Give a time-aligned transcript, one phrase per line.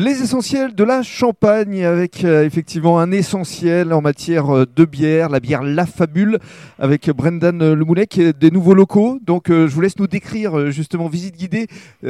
[0.00, 5.28] Les essentiels de la Champagne, avec euh, effectivement un essentiel en matière euh, de bière,
[5.28, 6.38] la bière La Fabule,
[6.78, 9.18] avec Brendan Lemoulec, des nouveaux locaux.
[9.20, 11.66] Donc euh, je vous laisse nous décrire justement visite guidée.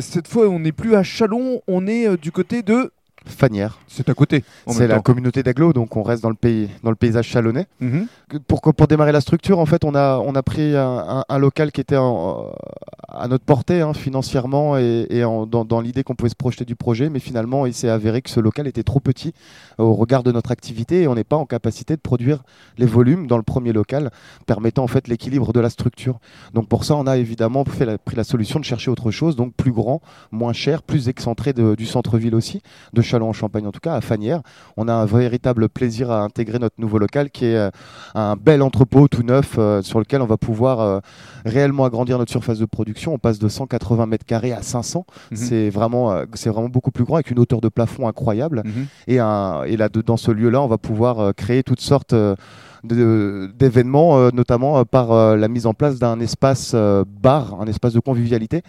[0.00, 2.92] cette fois, on n'est plus à Chalon, on est du côté de
[3.26, 3.78] Fanière.
[3.88, 4.44] C'est à côté.
[4.68, 7.66] C'est la communauté d'Aglo, donc on reste dans le pays, dans le paysage chalonnais.
[7.80, 8.06] Mhm.
[8.46, 11.80] pour, pour démarrer la structure, en fait, on a, on a pris un, local qui
[11.80, 17.10] était à notre portée hein, financièrement et, dans, l'idée qu'on pouvait se projeter du projet,
[17.10, 19.34] mais finalement, il s'est avéré que ce local était trop petit
[19.78, 22.42] au regard de notre activité et on n'est pas en capacité de produire
[22.78, 24.10] les volumes dans le premier local,
[24.46, 26.18] permettant en fait l'équilibre de la structure.
[26.54, 29.36] Donc pour ça, on a évidemment fait la, pris la solution de chercher autre chose,
[29.36, 30.00] donc plus grand,
[30.30, 34.40] moins cher, plus excentré du centre-ville aussi, de en Champagne en tout cas, à Fanière.
[34.76, 37.70] On a un véritable plaisir à intégrer notre nouveau local qui est euh,
[38.14, 41.00] un bel entrepôt tout neuf euh, sur lequel on va pouvoir euh,
[41.44, 43.12] réellement agrandir notre surface de production.
[43.12, 45.04] On passe de 180 mètres carrés à 500.
[45.30, 45.36] Mhm.
[45.36, 48.62] C'est vraiment, c'est vraiment beaucoup plus grand avec une hauteur de plafond incroyable.
[48.64, 48.86] Mhm.
[49.08, 52.14] Et, un, et là, dans ce lieu-là, on va pouvoir créer toutes sortes
[52.84, 56.74] d'événements, euh, notamment euh, par euh, la mise en place d'un espace
[57.22, 58.62] bar, un espace de convivialité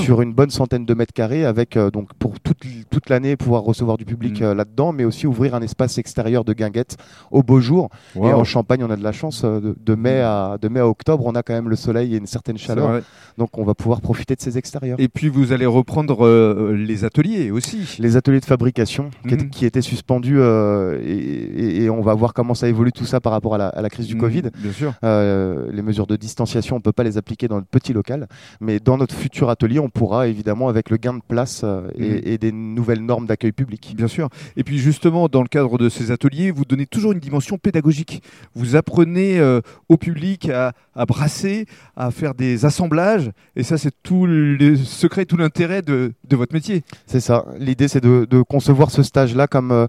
[0.00, 2.58] sur une bonne centaine de mètres carrés, avec donc pour toute,
[2.90, 4.52] toute l'année pouvoir recevoir du public mm.
[4.52, 6.96] là-dedans, mais aussi ouvrir un espace extérieur de guinguettes
[7.30, 7.90] au beau jour.
[8.16, 11.24] Et en Champagne, on a de la chance de, mai à, de mai à octobre,
[11.26, 13.00] on a quand même le soleil et une certaine chaleur,
[13.36, 14.98] donc on va pouvoir profiter de ces extérieurs.
[15.00, 17.96] Et puis vous allez reprendre les ateliers aussi.
[17.98, 19.66] Les ateliers de fabrication qui, mm.
[19.66, 23.57] étaient suspendus et, et, on va voir comment ça évolue tout ça par rapport à
[23.60, 24.42] à la, crise du mmh, Covid.
[24.56, 24.94] Bien sûr.
[25.04, 28.28] Euh, les mesures de distanciation, on ne peut pas les appliquer dans le petit local,
[28.60, 32.20] mais dans notre futur atelier, on pourra évidemment, avec le gain de place euh, mmh.
[32.24, 33.94] et, des nouvelles normes d'accueil public.
[33.96, 34.28] Bien sûr.
[34.56, 38.22] Et puis justement, dans le cadre de ces ateliers, vous donnez toujours une dimension pédagogique.
[38.54, 40.72] Vous apprenez euh, au public à,
[41.06, 46.54] brasser, à faire des assemblages, et ça, c'est tout le secret, tout l'intérêt de, votre
[46.54, 46.82] métier.
[47.06, 47.44] C'est ça.
[47.58, 49.88] L'idée, c'est de, de, concevoir ce stage-là comme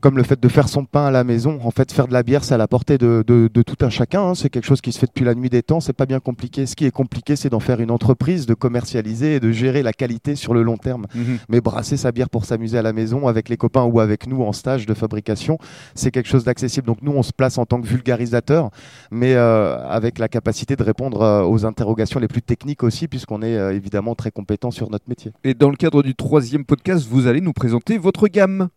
[0.00, 1.58] comme le fait de faire son pain à la maison.
[1.62, 4.22] En fait, faire de la bière, c'est à la portée de, tout un chacun.
[4.22, 4.34] Hein.
[4.34, 5.80] C'est quelque chose qui se fait depuis la nuit des temps.
[5.80, 6.66] C'est pas bien compliqué.
[6.66, 9.92] Ce qui est compliqué, c'est d'en faire une entreprise, de commercialiser et de gérer la
[9.92, 11.06] qualité sur le long terme.
[11.14, 11.38] Mhm.
[11.48, 14.42] Mais brasser sa bière pour s'amuser à la maison avec les copains ou avec nous
[14.42, 15.58] en stage de fabrication,
[15.94, 16.86] c'est quelque chose d'accessible.
[16.86, 18.70] Donc nous, on se place en tant que vulgarisateur,
[19.10, 23.42] mais euh, avec la capacité de répondre euh, aux interrogations les plus techniques aussi, puisqu'on
[23.42, 25.32] est euh, évidemment très compétent sur notre métier.
[25.44, 28.70] Et dans le cadre du troisième podcast, vous allez nous présenter votre gamme.